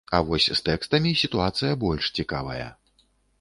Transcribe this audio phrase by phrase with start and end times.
[0.17, 2.67] А вось з тэкстамі сітуацыя больш цікавая.